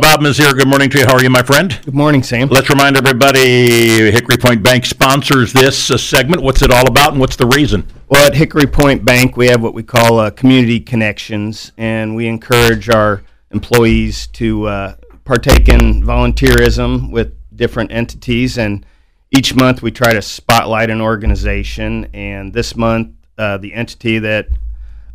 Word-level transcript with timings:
Bob 0.00 0.22
here. 0.22 0.52
Good 0.52 0.66
morning 0.66 0.90
to 0.90 0.98
you. 0.98 1.06
How 1.06 1.14
are 1.14 1.22
you, 1.22 1.30
my 1.30 1.42
friend? 1.42 1.78
Good 1.84 1.94
morning, 1.94 2.22
Sam. 2.22 2.48
Let's 2.48 2.68
remind 2.68 2.96
everybody 2.96 4.10
Hickory 4.10 4.36
Point 4.36 4.62
Bank 4.62 4.86
sponsors 4.86 5.52
this 5.52 5.90
uh, 5.90 5.96
segment. 5.96 6.42
What's 6.42 6.62
it 6.62 6.72
all 6.72 6.88
about 6.88 7.12
and 7.12 7.20
what's 7.20 7.36
the 7.36 7.46
reason? 7.46 7.86
Well, 8.08 8.26
at 8.26 8.34
Hickory 8.34 8.66
Point 8.66 9.04
Bank, 9.04 9.36
we 9.36 9.46
have 9.46 9.62
what 9.62 9.72
we 9.72 9.84
call 9.84 10.18
uh, 10.18 10.30
community 10.30 10.80
connections, 10.80 11.70
and 11.76 12.16
we 12.16 12.26
encourage 12.26 12.88
our 12.88 13.22
employees 13.52 14.26
to 14.28 14.66
uh, 14.66 14.94
partake 15.24 15.68
in 15.68 16.02
volunteerism 16.02 17.12
with 17.12 17.32
different 17.54 17.92
entities. 17.92 18.58
And 18.58 18.84
each 19.30 19.54
month, 19.54 19.80
we 19.80 19.92
try 19.92 20.12
to 20.12 20.22
spotlight 20.22 20.90
an 20.90 21.00
organization. 21.00 22.08
And 22.12 22.52
this 22.52 22.74
month, 22.74 23.14
uh, 23.38 23.58
the 23.58 23.74
entity 23.74 24.18
that 24.18 24.48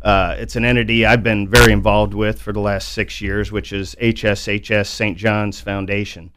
uh, 0.02 0.34
it's 0.38 0.56
an 0.56 0.64
entity 0.64 1.04
I've 1.04 1.22
been 1.22 1.48
very 1.48 1.72
involved 1.72 2.14
with 2.14 2.40
for 2.40 2.52
the 2.52 2.60
last 2.60 2.90
six 2.90 3.20
years, 3.20 3.52
which 3.52 3.72
is 3.72 3.94
HSHS 4.00 4.86
St. 4.86 5.16
John's 5.16 5.60
Foundation. 5.60 6.30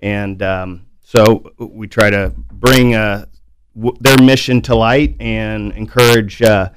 And 0.00 0.42
um, 0.42 0.86
so 1.02 1.52
we 1.58 1.88
try 1.88 2.10
to 2.10 2.32
bring 2.52 2.94
uh, 2.94 3.26
w- 3.74 3.96
their 4.00 4.18
mission 4.22 4.60
to 4.62 4.74
light 4.74 5.16
and 5.20 5.72
encourage 5.72 6.42
uh, 6.42 6.70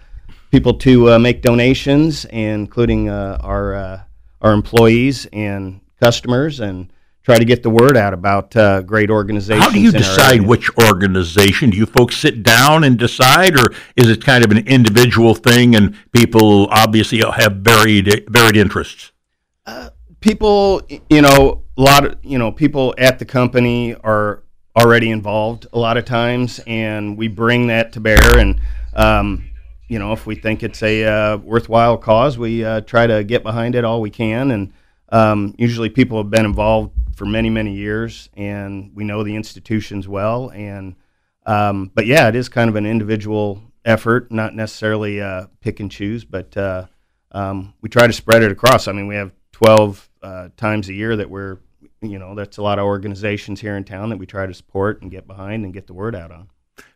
people 0.51 0.73
to 0.75 1.11
uh, 1.11 1.19
make 1.19 1.41
donations, 1.41 2.25
including 2.25 3.09
uh, 3.09 3.37
our, 3.41 3.75
uh, 3.75 4.01
our 4.41 4.53
employees 4.53 5.27
and 5.33 5.81
customers, 5.99 6.59
and 6.61 6.91
try 7.23 7.37
to 7.37 7.45
get 7.45 7.63
the 7.63 7.69
word 7.69 7.97
out 7.97 8.13
about 8.13 8.55
uh, 8.55 8.81
great 8.81 9.09
organizations. 9.09 9.63
How 9.63 9.71
do 9.71 9.79
you 9.79 9.91
decide 9.91 10.41
which 10.41 10.69
organization? 10.77 11.69
Do 11.69 11.77
you 11.77 11.85
folks 11.85 12.17
sit 12.17 12.43
down 12.43 12.83
and 12.83 12.97
decide, 12.97 13.59
or 13.59 13.73
is 13.95 14.09
it 14.09 14.23
kind 14.23 14.43
of 14.43 14.51
an 14.51 14.67
individual 14.67 15.35
thing 15.35 15.75
and 15.75 15.95
people 16.11 16.67
obviously 16.71 17.19
have 17.19 17.57
varied 17.57 18.25
varied 18.29 18.57
interests? 18.57 19.11
people 20.21 20.81
you 21.09 21.21
know 21.21 21.63
a 21.77 21.81
lot 21.81 22.05
of 22.05 22.17
you 22.23 22.37
know 22.37 22.51
people 22.51 22.95
at 22.97 23.19
the 23.19 23.25
company 23.25 23.93
are 23.95 24.43
already 24.79 25.09
involved 25.09 25.67
a 25.73 25.79
lot 25.79 25.97
of 25.97 26.05
times 26.05 26.61
and 26.65 27.17
we 27.17 27.27
bring 27.27 27.67
that 27.67 27.91
to 27.91 27.99
bear 27.99 28.37
and 28.37 28.61
um, 28.93 29.49
you 29.89 29.99
know 29.99 30.13
if 30.13 30.25
we 30.25 30.35
think 30.35 30.63
it's 30.63 30.81
a 30.83 31.03
uh, 31.03 31.37
worthwhile 31.37 31.97
cause 31.97 32.37
we 32.37 32.63
uh, 32.63 32.79
try 32.81 33.05
to 33.05 33.23
get 33.23 33.43
behind 33.43 33.75
it 33.75 33.83
all 33.83 33.99
we 33.99 34.09
can 34.09 34.51
and 34.51 34.71
um, 35.09 35.53
usually 35.57 35.89
people 35.89 36.17
have 36.17 36.29
been 36.29 36.45
involved 36.45 36.93
for 37.21 37.27
many 37.27 37.51
many 37.51 37.71
years 37.71 38.29
and 38.33 38.89
we 38.95 39.03
know 39.03 39.23
the 39.23 39.35
institutions 39.35 40.07
well 40.07 40.49
and 40.55 40.95
um, 41.45 41.91
but 41.93 42.07
yeah 42.07 42.27
it 42.27 42.35
is 42.35 42.49
kind 42.49 42.67
of 42.67 42.75
an 42.75 42.87
individual 42.87 43.61
effort 43.85 44.31
not 44.31 44.55
necessarily 44.55 45.21
uh, 45.21 45.45
pick 45.59 45.79
and 45.79 45.91
choose 45.91 46.25
but 46.25 46.57
uh, 46.57 46.83
um, 47.33 47.75
we 47.79 47.89
try 47.89 48.07
to 48.07 48.13
spread 48.13 48.41
it 48.41 48.51
across 48.51 48.87
i 48.87 48.91
mean 48.91 49.05
we 49.05 49.13
have 49.13 49.31
12 49.51 50.09
uh, 50.23 50.49
times 50.57 50.89
a 50.89 50.93
year 50.93 51.15
that 51.15 51.29
we're 51.29 51.59
you 52.01 52.17
know 52.17 52.33
that's 52.33 52.57
a 52.57 52.63
lot 52.63 52.79
of 52.79 52.85
organizations 52.85 53.61
here 53.61 53.77
in 53.77 53.83
town 53.83 54.09
that 54.09 54.17
we 54.17 54.25
try 54.25 54.47
to 54.47 54.53
support 54.55 55.03
and 55.03 55.11
get 55.11 55.27
behind 55.27 55.63
and 55.63 55.75
get 55.75 55.85
the 55.85 55.93
word 55.93 56.15
out 56.15 56.31
on 56.31 56.49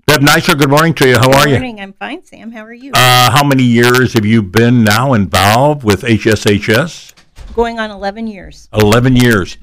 Deb 0.08 0.22
Neisler, 0.22 0.58
good 0.58 0.70
morning 0.70 0.94
to 0.96 1.08
you. 1.08 1.16
How 1.16 1.28
are 1.30 1.44
Good 1.44 1.50
you? 1.50 1.56
morning. 1.56 1.80
I'm 1.82 1.94
fine, 1.94 2.24
Sam. 2.24 2.52
How 2.52 2.64
are 2.64 2.74
you? 2.74 2.92
Uh, 2.94 3.32
how 3.32 3.44
many 3.44 3.64
years 3.64 4.14
have 4.14 4.26
you 4.26 4.42
been 4.42 4.84
now 4.84 5.14
involved 5.14 5.84
with 5.84 6.02
HSHS? 6.02 7.14
Going 7.54 7.80
on 7.80 7.92
11 7.92 8.28
years. 8.28 8.70
11 8.74 9.16
years. 9.16 9.58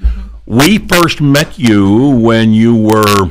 We 0.46 0.78
first 0.78 1.20
met 1.20 1.58
you 1.58 2.10
when 2.16 2.52
you 2.52 2.74
were, 2.74 3.30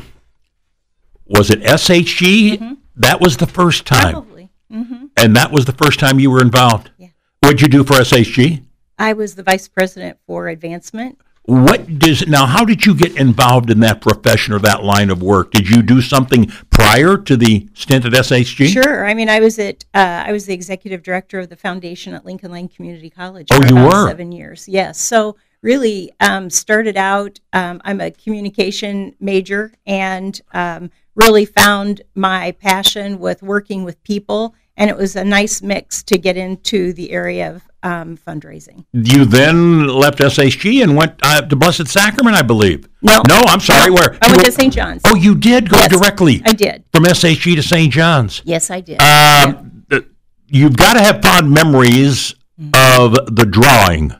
was 1.26 1.50
it 1.50 1.62
SHG? 1.62 2.78
That 2.96 3.20
was 3.20 3.38
the 3.38 3.48
first 3.48 3.86
time. 3.86 4.14
Probably. 4.14 4.50
hmm 4.70 5.06
And 5.18 5.36
that 5.36 5.52
was 5.52 5.66
the 5.66 5.74
first 5.74 6.00
time 6.00 6.20
you 6.20 6.32
were 6.32 6.42
involved? 6.42 6.92
Yeah. 6.98 7.08
What'd 7.42 7.62
you 7.62 7.68
do 7.68 7.84
for 7.84 7.94
SHG? 7.94 8.64
I 8.98 9.14
was 9.14 9.36
the 9.36 9.44
vice 9.44 9.68
president 9.68 10.20
for 10.28 10.48
advancement. 10.48 11.20
What 11.44 11.98
does 11.98 12.28
now? 12.28 12.46
How 12.46 12.64
did 12.64 12.86
you 12.86 12.94
get 12.94 13.18
involved 13.18 13.72
in 13.72 13.80
that 13.80 14.00
profession 14.00 14.54
or 14.54 14.60
that 14.60 14.84
line 14.84 15.10
of 15.10 15.24
work? 15.24 15.50
Did 15.50 15.68
you 15.68 15.82
do 15.82 16.00
something 16.00 16.46
prior 16.70 17.18
to 17.18 17.36
the 17.36 17.68
stint 17.74 18.06
at 18.06 18.14
SHG? 18.14 18.68
Sure. 18.68 19.08
I 19.08 19.16
mean, 19.16 19.28
I 19.28 19.40
was 19.40 19.58
at 19.58 19.84
uh, 19.96 20.24
I 20.28 20.32
was 20.32 20.46
the 20.46 20.54
executive 20.54 21.02
director 21.02 21.40
of 21.40 21.50
the 21.50 21.56
foundation 21.56 22.14
at 22.14 22.26
Lincoln 22.26 22.52
Land 22.52 22.76
Community 22.76 23.10
College. 23.10 23.48
Oh, 23.52 23.60
for 23.60 23.68
you 23.68 23.76
about 23.76 23.92
were? 23.92 24.08
seven 24.08 24.32
years. 24.32 24.68
Yes. 24.68 25.00
So 25.00 25.36
really, 25.62 26.12
um, 26.20 26.50
started 26.50 26.98
out. 26.98 27.40
Um, 27.54 27.82
I'm 27.84 28.02
a 28.02 28.12
communication 28.12 29.16
major, 29.20 29.74
and 29.86 30.40
um, 30.54 30.92
really 31.16 31.46
found 31.46 32.02
my 32.16 32.52
passion 32.54 33.20
with 33.20 33.42
working 33.44 33.84
with 33.84 34.02
people, 34.04 34.56
and 34.78 34.90
it 34.90 34.98
was 34.98 35.16
a 35.16 35.24
nice 35.24 35.62
mix 35.62 36.04
to 36.04 36.18
get 36.18 36.38
into 36.38 36.94
the 36.94 37.12
area 37.12 37.52
of 37.56 37.64
um, 37.84 38.16
fundraising. 38.18 38.86
You 38.94 39.26
then 39.26 39.88
left 39.88 40.20
SHG 40.20 40.84
and 40.84 40.96
went 40.96 41.14
uh, 41.24 41.42
to 41.42 41.56
Blessed 41.56 41.88
Sacrament, 41.88 42.36
I 42.36 42.42
believe. 42.44 42.88
No. 43.02 43.22
No, 43.28 43.42
I'm 43.48 43.60
sorry. 43.60 43.90
Where? 43.92 44.18
I 44.22 44.28
You 44.28 44.34
went 44.34 44.46
to 44.46 44.52
St. 44.52 44.74
John's. 44.74 45.02
Oh, 45.06 45.16
you 45.16 45.36
did 45.36 45.70
go 45.70 45.78
Yes, 45.78 45.92
directly 45.92 46.42
I 46.46 46.54
did. 46.54 46.84
from 46.94 47.04
SHG 47.06 47.56
to 47.56 47.64
St. 47.64 47.92
John's. 47.92 48.42
Yes, 48.46 48.70
I 48.70 48.82
did. 48.82 49.02
Um, 49.02 49.84
th- 49.90 50.06
You've 50.48 50.76
got 50.78 50.94
to 50.94 51.02
have 51.02 51.22
fond 51.24 51.50
memories 51.52 52.36
of 52.74 53.14
the 53.36 53.48
drawing 53.50 54.14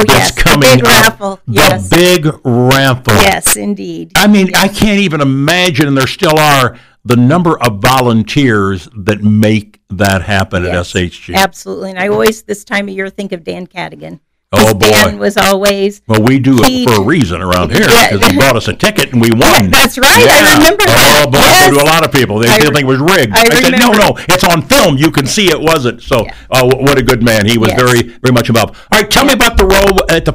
oh, 0.00 0.04
that's 0.06 0.30
yes. 0.36 0.42
coming 0.42 0.60
the 0.70 0.76
big 0.76 0.84
up. 0.84 0.90
raffle. 0.90 1.40
The 1.46 1.52
Yes. 1.52 1.88
big 1.88 2.26
raffle. 2.44 3.14
yes, 3.14 3.56
indeed. 3.56 4.12
I 4.16 4.26
mean, 4.26 4.50
I 4.54 4.68
can't 4.68 5.00
even 5.00 5.20
imagine, 5.20 5.88
and 5.88 5.96
there 5.96 6.06
still 6.06 6.38
are, 6.38 6.78
the 7.04 7.16
number 7.16 7.58
of 7.62 7.80
volunteers 7.80 8.88
that 8.96 9.22
make 9.22 9.80
that 9.90 10.22
happen 10.22 10.64
Yes, 10.64 10.94
at 10.94 11.02
SHG. 11.02 11.34
Absolutely. 11.34 11.90
And 11.90 11.98
I 11.98 12.08
always, 12.08 12.42
this 12.42 12.64
time 12.64 12.88
of 12.88 12.94
year, 12.94 13.08
think 13.08 13.32
of 13.32 13.44
Dan 13.44 13.66
Cadigan. 13.66 14.20
Oh, 14.50 14.72
boy. 14.72 15.14
Was 15.18 15.36
always. 15.36 16.00
Well, 16.06 16.22
we 16.22 16.38
do 16.38 16.56
it 16.62 16.88
for 16.88 17.02
a 17.02 17.04
reason 17.04 17.42
around 17.42 17.70
here 17.70 17.82
Yeah. 17.82 18.12
because 18.12 18.30
he 18.32 18.38
bought 18.38 18.56
us 18.56 18.66
a 18.66 18.72
ticket 18.72 19.12
and 19.12 19.20
we 19.20 19.30
won. 19.30 19.70
That's 19.70 19.98
right. 19.98 20.08
I 20.26 20.54
remember 20.56 20.84
that. 20.86 21.24
Oh, 21.26 21.30
boy, 21.30 21.38
Yes. 21.38 21.70
do 21.74 21.80
a 21.80 21.84
lot 21.84 22.02
of 22.02 22.12
people. 22.12 22.38
They 22.38 22.48
I 22.48 22.58
think 22.58 22.78
it 22.80 22.86
was 22.86 22.98
rigged. 22.98 23.34
I 23.36 23.44
said, 23.60 23.78
no, 23.78 23.92
no, 23.92 24.16
it's 24.26 24.44
on 24.44 24.62
film. 24.62 24.96
You 24.96 25.10
can 25.10 25.26
see 25.26 25.50
it 25.50 25.60
wasn't. 25.60 26.02
So, 26.02 26.24
Yeah. 26.24 26.34
uh, 26.50 26.64
what 26.64 26.96
a 26.96 27.02
good 27.02 27.22
man. 27.22 27.44
He 27.44 27.58
was 27.58 27.68
Yes. 27.70 27.78
very, 27.80 28.02
very 28.22 28.32
much 28.32 28.48
involved. 28.48 28.74
All 28.90 28.98
right, 29.00 29.10
tell 29.10 29.26
me 29.26 29.34
about 29.34 29.58
the 29.58 29.66
role 29.66 30.00
at 30.08 30.24
the 30.24 30.32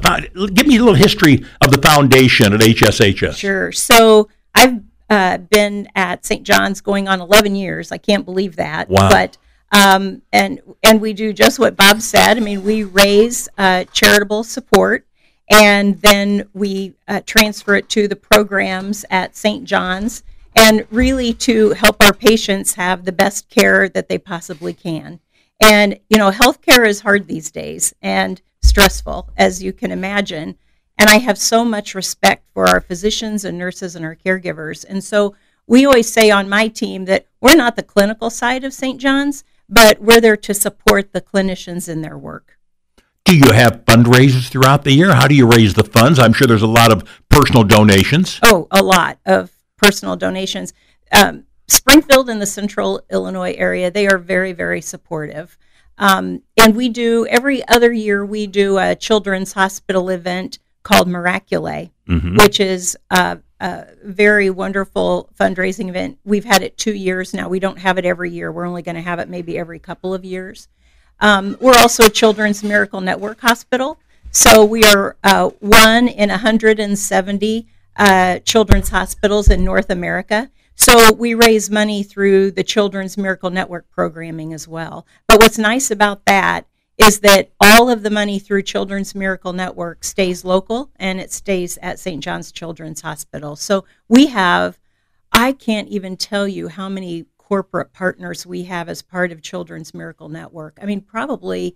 Give 0.53 0.67
me 0.67 0.75
a 0.75 0.79
little 0.79 0.93
history 0.93 1.43
of 1.61 1.71
the 1.71 1.81
foundation 1.81 2.53
at 2.53 2.61
HSHS. 2.61 3.37
Sure. 3.37 3.71
So 3.71 4.29
I've 4.53 4.79
uh, 5.09 5.37
been 5.39 5.87
at 5.95 6.23
St. 6.23 6.43
John's 6.43 6.81
going 6.81 7.07
on 7.07 7.19
11 7.19 7.55
years. 7.55 7.91
I 7.91 7.97
can't 7.97 8.25
believe 8.25 8.57
that. 8.57 8.89
Wow. 8.89 9.09
But 9.09 9.37
um, 9.73 10.21
and 10.31 10.61
and 10.83 11.01
we 11.01 11.13
do 11.13 11.33
just 11.33 11.57
what 11.59 11.75
Bob 11.75 12.01
said. 12.01 12.37
I 12.37 12.39
mean, 12.39 12.63
we 12.63 12.83
raise 12.83 13.49
uh, 13.57 13.85
charitable 13.85 14.43
support, 14.43 15.05
and 15.49 15.99
then 16.01 16.47
we 16.53 16.93
uh, 17.07 17.21
transfer 17.25 17.75
it 17.75 17.89
to 17.89 18.07
the 18.07 18.15
programs 18.15 19.03
at 19.09 19.35
St. 19.35 19.65
John's, 19.65 20.23
and 20.55 20.85
really 20.91 21.33
to 21.33 21.71
help 21.71 21.97
our 22.03 22.13
patients 22.13 22.75
have 22.75 23.03
the 23.03 23.11
best 23.11 23.49
care 23.49 23.89
that 23.89 24.09
they 24.09 24.19
possibly 24.19 24.73
can. 24.73 25.19
And 25.59 25.99
you 26.07 26.19
know, 26.19 26.29
healthcare 26.29 26.87
is 26.87 27.01
hard 27.01 27.27
these 27.27 27.49
days 27.49 27.95
and 28.01 28.41
stressful, 28.61 29.29
as 29.35 29.63
you 29.63 29.73
can 29.73 29.91
imagine. 29.91 30.55
And 30.99 31.09
I 31.09 31.17
have 31.17 31.39
so 31.39 31.65
much 31.65 31.95
respect 31.95 32.45
for 32.53 32.67
our 32.67 32.79
physicians 32.79 33.43
and 33.43 33.57
nurses 33.57 33.95
and 33.95 34.05
our 34.05 34.15
caregivers. 34.15 34.85
And 34.87 35.03
so 35.03 35.35
we 35.65 35.85
always 35.85 36.11
say 36.11 36.29
on 36.29 36.47
my 36.47 36.67
team 36.67 37.05
that 37.05 37.25
we're 37.41 37.55
not 37.55 37.75
the 37.75 37.83
clinical 37.83 38.29
side 38.29 38.63
of 38.63 38.73
St. 38.73 39.01
John's, 39.01 39.43
but 39.73 39.99
we're 39.99 40.21
there 40.21 40.37
to 40.37 40.53
support 40.53 41.13
the 41.13 41.21
clinicians 41.21 41.89
in 41.89 42.01
their 42.01 42.17
work. 42.17 42.57
Do 43.25 43.35
you 43.37 43.51
have 43.53 43.85
fundraisers 43.85 44.49
throughout 44.49 44.83
the 44.83 44.91
year? 44.91 45.13
How 45.15 45.27
do 45.27 45.35
you 45.35 45.47
raise 45.49 45.73
the 45.73 45.83
funds? 45.83 46.19
I'm 46.19 46.33
sure 46.33 46.45
there's 46.45 46.61
a 46.61 46.67
lot 46.67 46.91
of 46.91 47.03
personal 47.29 47.63
donations. 47.63 48.39
Oh, 48.43 48.67
a 48.69 48.83
lot 48.83 49.17
of 49.25 49.51
personal 49.77 50.15
donations. 50.15 50.73
Um, 51.11 51.45
Springfield 51.67 52.29
and 52.29 52.41
the 52.41 52.45
central 52.45 53.01
Illinois 53.09 53.53
area, 53.57 53.89
they 53.89 54.07
are 54.07 54.17
very, 54.17 54.51
very 54.51 54.81
supportive. 54.81 55.57
Um, 55.97 56.41
and 56.57 56.75
we 56.75 56.89
do, 56.89 57.25
every 57.27 57.65
other 57.67 57.91
year, 57.93 58.25
we 58.25 58.45
do 58.45 58.77
a 58.77 58.95
children's 58.95 59.53
hospital 59.53 60.09
event 60.09 60.59
called 60.83 61.07
Miraculae, 61.07 61.91
Mhm. 62.09 62.37
which 62.37 62.59
is 62.59 62.97
a, 63.09 63.39
a 63.63 63.87
very 64.03 64.49
wonderful 64.49 65.29
fundraising 65.39 65.87
event. 65.87 66.19
We've 66.25 66.43
had 66.43 66.61
it 66.61 66.77
two 66.77 66.93
years 66.93 67.33
now. 67.33 67.47
We 67.47 67.61
don't 67.61 67.79
have 67.79 67.97
it 67.97 68.03
every 68.03 68.29
year. 68.29 68.51
We're 68.51 68.67
only 68.67 68.81
going 68.81 68.95
to 68.95 69.01
have 69.01 69.19
it 69.19 69.29
maybe 69.29 69.57
every 69.57 69.79
couple 69.79 70.13
of 70.13 70.25
years. 70.25 70.67
Um, 71.21 71.55
we're 71.61 71.77
also 71.77 72.07
a 72.07 72.09
Children's 72.09 72.61
Miracle 72.61 72.99
Network 72.99 73.39
hospital. 73.39 73.97
So 74.31 74.65
we 74.65 74.83
are 74.83 75.15
uh, 75.23 75.51
one 75.61 76.09
in 76.09 76.29
170 76.29 77.67
uh, 77.95 78.39
children's 78.39 78.89
hospitals 78.89 79.49
in 79.49 79.63
North 79.63 79.89
America. 79.89 80.51
So 80.75 81.13
we 81.13 81.33
raise 81.33 81.69
money 81.69 82.03
through 82.03 82.51
the 82.51 82.63
Children's 82.63 83.17
Miracle 83.17 83.49
Network 83.49 83.89
programming 83.91 84.53
as 84.53 84.67
well. 84.67 85.07
But 85.25 85.39
what's 85.39 85.57
nice 85.57 85.89
about 85.89 86.25
that 86.25 86.65
is 86.97 87.21
that 87.21 87.51
all 87.59 87.89
of 87.89 88.03
the 88.03 88.09
money 88.09 88.39
through 88.39 88.61
Children's 88.63 89.15
Miracle 89.15 89.53
Network 89.53 90.03
stays 90.03 90.45
local 90.45 90.91
and 90.97 91.19
it 91.19 91.31
stays 91.31 91.77
at 91.81 91.99
St. 91.99 92.23
John's 92.23 92.51
Children's 92.51 93.01
Hospital. 93.01 93.55
So 93.55 93.85
we 94.07 94.27
have, 94.27 94.79
I 95.31 95.53
can't 95.53 95.87
even 95.87 96.17
tell 96.17 96.47
you 96.47 96.67
how 96.67 96.89
many 96.89 97.25
corporate 97.37 97.93
partners 97.93 98.45
we 98.45 98.63
have 98.63 98.89
as 98.89 99.01
part 99.01 99.31
of 99.31 99.41
Children's 99.41 99.93
Miracle 99.93 100.29
Network. 100.29 100.77
I 100.81 100.85
mean, 100.85 101.01
probably 101.01 101.75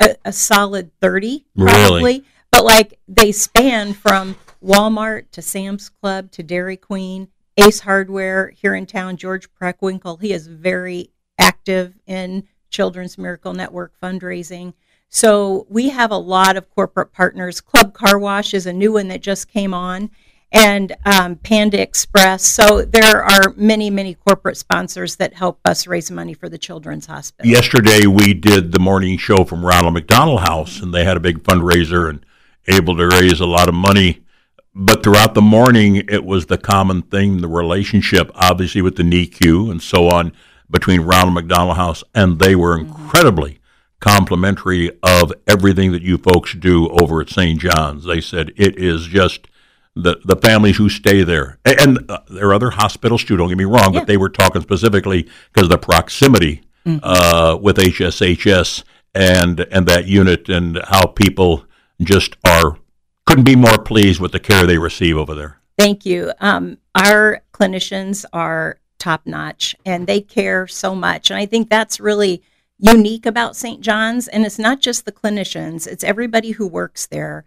a, 0.00 0.16
a 0.24 0.32
solid 0.32 0.90
30, 1.00 1.46
probably. 1.56 2.02
Really? 2.02 2.24
But 2.50 2.64
like 2.64 2.98
they 3.06 3.32
span 3.32 3.92
from 3.92 4.36
Walmart 4.64 5.30
to 5.32 5.42
Sam's 5.42 5.88
Club 5.88 6.30
to 6.32 6.42
Dairy 6.42 6.76
Queen, 6.76 7.28
Ace 7.56 7.80
Hardware 7.80 8.50
here 8.50 8.74
in 8.74 8.86
town, 8.86 9.16
George 9.16 9.48
Preckwinkle. 9.52 10.20
He 10.20 10.32
is 10.32 10.46
very 10.46 11.10
active 11.38 11.94
in 12.06 12.46
Children's 12.70 13.18
Miracle 13.18 13.52
Network 13.52 13.92
fundraising. 14.02 14.72
So 15.08 15.66
we 15.68 15.88
have 15.88 16.12
a 16.12 16.16
lot 16.16 16.56
of 16.56 16.70
corporate 16.70 17.12
partners. 17.12 17.60
Club 17.60 17.92
Car 17.92 18.18
Wash 18.18 18.54
is 18.54 18.66
a 18.66 18.72
new 18.72 18.92
one 18.92 19.08
that 19.08 19.20
just 19.20 19.48
came 19.48 19.74
on, 19.74 20.10
and 20.52 20.94
um, 21.04 21.36
Panda 21.36 21.80
Express. 21.82 22.44
So 22.44 22.82
there 22.82 23.22
are 23.22 23.52
many, 23.56 23.90
many 23.90 24.14
corporate 24.14 24.56
sponsors 24.56 25.16
that 25.16 25.34
help 25.34 25.58
us 25.64 25.88
raise 25.88 26.10
money 26.12 26.32
for 26.32 26.48
the 26.48 26.58
Children's 26.58 27.06
Hospital. 27.06 27.50
Yesterday, 27.50 28.06
we 28.06 28.34
did 28.34 28.70
the 28.70 28.78
morning 28.78 29.18
show 29.18 29.44
from 29.44 29.66
Ronald 29.66 29.94
McDonald 29.94 30.40
House, 30.40 30.80
and 30.80 30.94
they 30.94 31.04
had 31.04 31.16
a 31.16 31.20
big 31.20 31.42
fundraiser 31.42 32.08
and 32.08 32.24
able 32.68 32.96
to 32.96 33.08
raise 33.08 33.40
a 33.40 33.46
lot 33.46 33.68
of 33.68 33.74
money. 33.74 34.24
But 34.72 35.02
throughout 35.02 35.34
the 35.34 35.42
morning, 35.42 35.96
it 35.96 36.24
was 36.24 36.46
the 36.46 36.58
common 36.58 37.02
thing 37.02 37.40
the 37.40 37.48
relationship, 37.48 38.30
obviously, 38.36 38.82
with 38.82 38.94
the 38.94 39.02
NICU 39.02 39.70
and 39.70 39.82
so 39.82 40.08
on, 40.08 40.32
between 40.70 41.02
Ronald 41.02 41.34
McDonald 41.34 41.76
House, 41.76 42.02
and 42.14 42.38
they 42.38 42.54
were 42.54 42.78
incredibly 42.78 43.58
complimentary 44.00 44.90
of 45.02 45.32
everything 45.46 45.92
that 45.92 46.02
you 46.02 46.16
folks 46.18 46.54
do 46.54 46.88
over 47.00 47.20
at 47.20 47.28
St. 47.30 47.60
John's. 47.60 48.04
They 48.04 48.20
said 48.20 48.52
it 48.56 48.78
is 48.78 49.06
just 49.06 49.46
the 49.94 50.16
the 50.24 50.36
families 50.36 50.76
who 50.76 50.88
stay 50.88 51.22
there, 51.24 51.58
A- 51.64 51.80
and 51.82 52.10
uh, 52.10 52.20
there 52.30 52.48
are 52.48 52.54
other 52.54 52.70
hospitals 52.70 53.24
too. 53.24 53.36
Don't 53.36 53.48
get 53.48 53.58
me 53.58 53.64
wrong, 53.64 53.92
Yeah. 53.92 54.00
but 54.00 54.06
they 54.06 54.16
were 54.16 54.28
talking 54.28 54.62
specifically 54.62 55.22
because 55.52 55.64
of 55.64 55.70
the 55.70 55.78
proximity 55.78 56.62
uh, 56.86 57.58
with 57.60 57.76
HSHS 57.76 58.84
and 59.14 59.60
and 59.60 59.86
that 59.86 60.06
unit 60.06 60.48
and 60.48 60.80
how 60.88 61.06
people 61.06 61.64
just 62.00 62.36
are 62.46 62.78
couldn't 63.26 63.44
be 63.44 63.56
more 63.56 63.78
pleased 63.78 64.20
with 64.20 64.32
the 64.32 64.40
care 64.40 64.64
they 64.66 64.78
receive 64.78 65.16
over 65.16 65.34
there. 65.34 65.58
Thank 65.78 66.06
you. 66.06 66.32
Um, 66.40 66.78
our 66.94 67.42
clinicians 67.52 68.24
are 68.32 68.78
top 69.00 69.26
notch 69.26 69.74
and 69.84 70.06
they 70.06 70.20
care 70.20 70.66
so 70.68 70.94
much. 70.94 71.30
And 71.30 71.38
I 71.38 71.46
think 71.46 71.68
that's 71.68 71.98
really 71.98 72.42
unique 72.78 73.26
about 73.26 73.56
St. 73.56 73.80
John's. 73.80 74.28
And 74.28 74.46
it's 74.46 74.58
not 74.58 74.80
just 74.80 75.04
the 75.04 75.12
clinicians, 75.12 75.86
it's 75.86 76.04
everybody 76.04 76.52
who 76.52 76.66
works 76.66 77.06
there. 77.06 77.44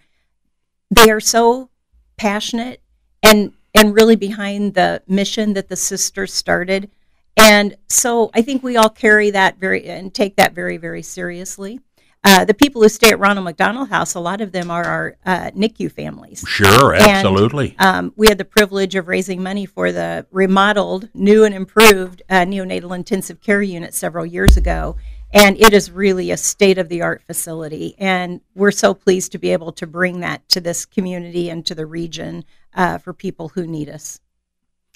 They 0.91 1.09
are 1.09 1.21
so 1.21 1.69
passionate 2.17 2.81
and 3.21 3.53
and 3.73 3.95
really 3.95 4.15
behind 4.15 4.75
the 4.75 5.01
mission 5.07 5.53
that 5.53 5.67
the 5.67 5.75
sisters 5.75 6.31
started. 6.33 6.91
And 7.35 7.75
so 7.89 8.29
I 8.33 8.43
think 8.43 8.61
we 8.61 8.77
all 8.77 8.89
carry 8.89 9.31
that 9.31 9.57
very 9.57 9.85
and 9.85 10.13
take 10.13 10.35
that 10.35 10.53
very, 10.53 10.77
very 10.77 11.01
seriously. 11.01 11.79
Uh, 12.25 12.45
the 12.45 12.53
people 12.53 12.81
who 12.81 12.87
stay 12.87 13.09
at 13.09 13.19
Ronald 13.19 13.43
McDonald 13.43 13.89
House, 13.89 14.15
a 14.15 14.19
lot 14.19 14.39
of 14.39 14.53
them 14.53 14.71
are 14.71 14.85
our 14.85 15.17
uh, 15.25 15.51
NICU 15.51 15.91
families. 15.91 16.43
Sure, 16.47 16.93
And, 16.93 17.03
absolutely. 17.03 17.75
Um, 17.79 18.13
we 18.15 18.27
had 18.27 18.37
the 18.37 18.45
privilege 18.45 18.95
of 18.95 19.09
raising 19.09 19.43
money 19.43 19.65
for 19.65 19.91
the 19.91 20.25
remodeled, 20.31 21.09
new 21.13 21.43
and 21.43 21.53
improved 21.53 22.21
uh, 22.29 22.45
neonatal 22.45 22.95
intensive 22.95 23.41
care 23.41 23.61
unit 23.61 23.93
several 23.93 24.25
years 24.25 24.55
ago. 24.55 24.95
And 25.33 25.59
it 25.59 25.73
is 25.73 25.89
really 25.91 26.31
a 26.31 26.37
state 26.37 26.77
of 26.77 26.89
the 26.89 27.01
art 27.01 27.23
facility. 27.23 27.95
And 27.97 28.39
we're 28.55 28.71
so 28.71 28.93
pleased 28.93 29.31
to 29.31 29.39
be 29.39 29.49
able 29.49 29.71
to 29.73 29.87
bring 29.87 30.19
that 30.19 30.47
to 30.49 30.61
this 30.61 30.85
community 30.85 31.49
and 31.49 31.65
to 31.65 31.75
the 31.75 31.87
region 31.87 32.45
uh, 32.75 32.99
for 32.99 33.13
people 33.13 33.49
who 33.49 33.65
need 33.65 33.89
us. 33.89 34.21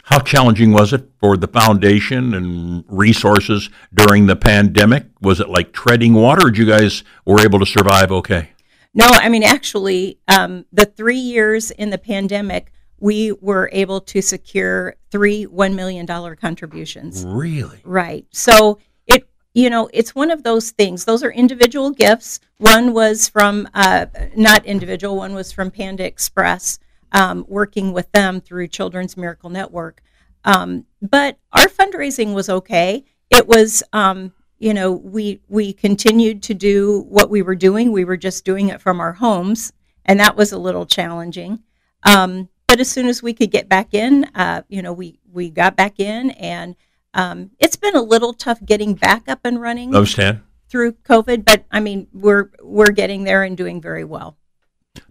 How 0.07 0.19
challenging 0.19 0.71
was 0.71 0.93
it 0.93 1.09
for 1.19 1.35
the 1.35 1.49
foundation 1.49 2.33
and 2.33 2.85
resources 2.87 3.69
during 3.93 4.25
the 4.25 4.37
pandemic? 4.37 5.03
Was 5.19 5.41
it 5.41 5.49
like 5.49 5.73
treading 5.73 6.13
water? 6.13 6.47
Or 6.47 6.53
you 6.53 6.65
guys 6.65 7.03
were 7.25 7.41
able 7.41 7.59
to 7.59 7.65
survive 7.65 8.09
okay? 8.13 8.51
No, 8.93 9.05
I 9.05 9.27
mean, 9.27 9.43
actually, 9.43 10.17
um, 10.29 10.65
the 10.71 10.85
three 10.85 11.17
years 11.17 11.71
in 11.71 11.89
the 11.89 11.97
pandemic, 11.97 12.71
we 13.01 13.33
were 13.33 13.69
able 13.73 13.99
to 13.99 14.21
secure 14.21 14.95
three 15.11 15.45
$1 15.45 15.75
million 15.75 16.07
contributions. 16.37 17.25
Really? 17.27 17.81
Right. 17.83 18.25
So 18.31 18.79
it, 19.07 19.27
you 19.53 19.69
know, 19.69 19.89
it's 19.91 20.15
one 20.15 20.31
of 20.31 20.43
those 20.43 20.71
things. 20.71 21.03
Those 21.03 21.21
are 21.21 21.31
individual 21.31 21.91
gifts. 21.91 22.39
One 22.59 22.93
was 22.93 23.27
from, 23.27 23.67
uh, 23.73 24.05
not 24.37 24.65
individual, 24.65 25.17
one 25.17 25.35
was 25.35 25.51
from 25.51 25.69
Panda 25.69 26.05
Express, 26.05 26.79
um, 27.11 27.45
working 27.47 27.93
with 27.93 28.11
them 28.11 28.41
through 28.41 28.67
Children's 28.67 29.17
Miracle 29.17 29.49
Network. 29.49 30.01
Um, 30.43 30.85
but 31.01 31.37
our 31.51 31.67
fundraising 31.67 32.33
was 32.33 32.49
okay. 32.49 33.05
It 33.29 33.47
was, 33.47 33.83
um, 33.93 34.33
you 34.59 34.73
know, 34.73 34.91
we 34.91 35.41
we 35.47 35.73
continued 35.73 36.41
to 36.43 36.53
do 36.53 37.05
what 37.09 37.29
we 37.29 37.41
were 37.41 37.55
doing. 37.55 37.91
We 37.91 38.05
were 38.05 38.17
just 38.17 38.45
doing 38.45 38.69
it 38.69 38.81
from 38.81 38.99
our 38.99 39.13
homes, 39.13 39.73
and 40.05 40.19
that 40.19 40.37
was 40.37 40.51
a 40.51 40.57
little 40.57 40.85
challenging. 40.85 41.63
Um, 42.03 42.49
but 42.67 42.79
as 42.79 42.89
soon 42.89 43.07
as 43.07 43.21
we 43.21 43.33
could 43.33 43.51
get 43.51 43.69
back 43.69 43.93
in, 43.93 44.25
uh, 44.35 44.63
you 44.69 44.81
know, 44.81 44.93
we 44.93 45.19
we 45.31 45.49
got 45.49 45.75
back 45.75 45.99
in, 45.99 46.31
and 46.31 46.75
um, 47.13 47.51
it's 47.59 47.75
been 47.75 47.95
a 47.95 48.01
little 48.01 48.33
tough 48.33 48.63
getting 48.65 48.93
back 48.93 49.27
up 49.27 49.41
and 49.43 49.59
running 49.61 49.95
Understand? 49.95 50.41
through 50.69 50.93
COVID. 50.93 51.45
But 51.45 51.65
I 51.71 51.79
mean, 51.79 52.07
we're 52.13 52.51
we're 52.61 52.91
getting 52.91 53.23
there 53.23 53.43
and 53.43 53.57
doing 53.57 53.81
very 53.81 54.03
well. 54.03 54.37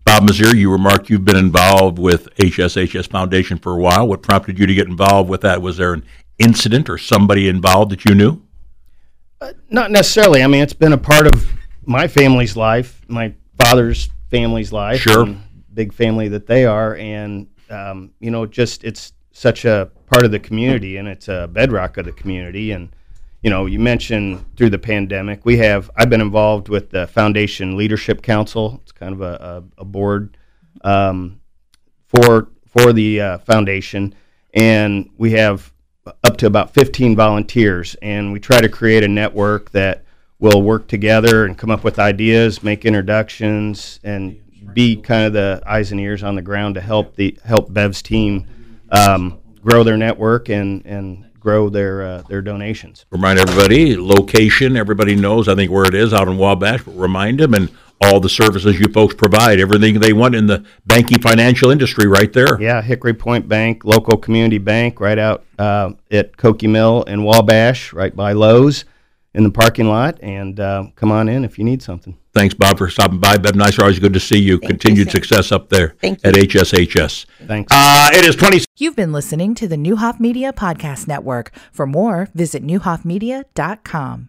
Bob 0.04 0.22
Mizeur, 0.24 0.54
you 0.56 0.70
remarked 0.70 1.10
you've 1.10 1.24
been 1.24 1.36
involved 1.36 1.98
with 1.98 2.34
HSHS 2.36 3.08
Foundation 3.10 3.58
for 3.58 3.72
a 3.72 3.80
while. 3.80 4.06
What 4.06 4.22
prompted 4.22 4.58
you 4.58 4.66
to 4.66 4.74
get 4.74 4.86
involved 4.86 5.28
with 5.28 5.40
that? 5.42 5.60
Was 5.62 5.76
there 5.76 5.92
an 5.92 6.04
incident 6.38 6.88
or 6.88 6.98
somebody 6.98 7.48
involved 7.48 7.90
that 7.92 8.04
you 8.04 8.14
knew? 8.14 8.42
Not 9.70 9.90
necessarily. 9.90 10.42
I 10.42 10.46
mean, 10.46 10.62
it's 10.62 10.72
been 10.72 10.92
a 10.92 10.98
part 10.98 11.26
of 11.26 11.46
my 11.84 12.08
family's 12.08 12.56
life, 12.56 13.02
my 13.08 13.34
father's 13.58 14.08
family's 14.30 14.72
life, 14.72 15.00
Sure. 15.00 15.36
big 15.74 15.92
family 15.92 16.28
that 16.28 16.46
they 16.46 16.64
are, 16.64 16.96
and 16.96 17.46
um, 17.70 18.12
you 18.20 18.30
know, 18.30 18.46
just 18.46 18.84
it's 18.84 19.12
such 19.32 19.64
a 19.64 19.90
part 20.06 20.24
of 20.24 20.30
the 20.30 20.38
community, 20.38 20.96
and 20.96 21.06
it's 21.08 21.28
a 21.28 21.48
bedrock 21.52 21.96
of 21.96 22.06
the 22.06 22.12
community. 22.12 22.70
And 22.70 22.88
you 23.46 23.50
know, 23.50 23.66
you 23.66 23.78
mentioned 23.78 24.44
through 24.56 24.70
the 24.70 24.78
pandemic, 24.78 25.46
we 25.46 25.58
have 25.58 25.88
I've 25.94 26.10
been 26.10 26.20
involved 26.20 26.68
with 26.68 26.90
the 26.90 27.06
Foundation 27.06 27.76
Leadership 27.76 28.20
Council. 28.20 28.80
It's 28.82 28.90
kind 28.90 29.12
of 29.12 29.20
a, 29.20 29.62
a, 29.78 29.82
a 29.82 29.84
board 29.84 30.36
um, 30.80 31.40
for 32.08 32.48
for 32.66 32.92
the 32.92 33.20
uh, 33.20 33.38
foundation, 33.38 34.16
and 34.52 35.08
we 35.16 35.30
have 35.30 35.72
up 36.24 36.38
to 36.38 36.46
about 36.46 36.74
15 36.74 37.14
volunteers, 37.14 37.94
and 38.02 38.32
we 38.32 38.40
try 38.40 38.60
to 38.60 38.68
create 38.68 39.04
a 39.04 39.08
network 39.08 39.70
that 39.70 40.04
will 40.40 40.60
work 40.60 40.88
together 40.88 41.44
and 41.44 41.56
come 41.56 41.70
up 41.70 41.84
with 41.84 42.00
ideas, 42.00 42.64
make 42.64 42.84
introductions, 42.84 44.00
and 44.02 44.40
be 44.74 44.96
kind 44.96 45.24
of 45.24 45.32
the 45.34 45.62
eyes 45.64 45.92
and 45.92 46.00
ears 46.00 46.24
on 46.24 46.34
the 46.34 46.42
ground 46.42 46.74
to 46.74 46.80
help 46.80 47.14
the 47.14 47.38
help 47.44 47.72
Bev's 47.72 48.02
team 48.02 48.44
um, 48.90 49.38
grow 49.62 49.84
their 49.84 49.96
network 49.96 50.48
and 50.48 50.84
and 50.84 51.25
grow 51.46 51.68
their 51.68 52.02
uh, 52.02 52.22
their 52.22 52.42
donations. 52.42 53.06
Remind 53.12 53.38
everybody, 53.38 53.96
location, 53.96 54.76
everybody 54.76 55.14
knows, 55.14 55.46
I 55.46 55.54
think, 55.54 55.70
where 55.70 55.84
it 55.84 55.94
is 55.94 56.12
out 56.12 56.26
in 56.26 56.38
Wabash, 56.38 56.82
but 56.82 56.98
remind 56.98 57.38
them 57.38 57.54
and 57.54 57.70
all 58.02 58.18
the 58.18 58.28
services 58.28 58.80
you 58.80 58.88
folks 58.92 59.14
provide, 59.14 59.60
everything 59.60 60.00
they 60.00 60.12
want 60.12 60.34
in 60.34 60.48
the 60.48 60.64
banking 60.86 61.20
financial 61.20 61.70
industry 61.70 62.08
right 62.08 62.32
there. 62.32 62.60
Yeah, 62.60 62.82
Hickory 62.82 63.14
Point 63.14 63.48
Bank, 63.48 63.84
local 63.84 64.16
community 64.16 64.58
bank, 64.58 64.98
right 64.98 65.20
out 65.20 65.44
uh, 65.56 65.92
at 66.10 66.36
Koke 66.36 66.68
Mill 66.68 67.04
in 67.04 67.22
Wabash, 67.22 67.92
right 67.92 68.14
by 68.14 68.32
Lowe's, 68.32 68.84
in 69.36 69.44
the 69.44 69.50
parking 69.50 69.86
lot. 69.86 70.18
And 70.22 70.58
uh, 70.58 70.86
come 70.96 71.12
on 71.12 71.28
in 71.28 71.44
if 71.44 71.58
you 71.58 71.64
need 71.64 71.82
something. 71.82 72.16
Thanks, 72.34 72.54
Bob, 72.54 72.78
for 72.78 72.90
stopping 72.90 73.18
by. 73.20 73.36
Bev 73.36 73.52
Neisler, 73.52 73.82
always 73.82 73.98
good 73.98 74.12
to 74.14 74.20
see 74.20 74.38
you. 74.38 74.58
Thank 74.58 74.70
Continued 74.70 75.10
Sam. 75.10 75.22
success 75.22 75.52
up 75.52 75.68
there 75.68 75.94
Thank 76.00 76.22
you. 76.24 76.28
at 76.28 76.34
HSHS. 76.34 77.26
Thanks. 77.46 77.72
Uh, 77.74 78.10
it 78.12 78.24
is 78.24 78.34
20. 78.36 78.64
You've 78.76 78.96
been 78.96 79.12
listening 79.12 79.54
to 79.54 79.68
the 79.68 79.76
Neuhoff 79.76 80.18
Media 80.20 80.52
Podcast 80.52 81.06
Network. 81.06 81.52
For 81.72 81.86
more, 81.86 82.28
visit 82.34 82.62
neuhoffmedia.com. 82.66 84.24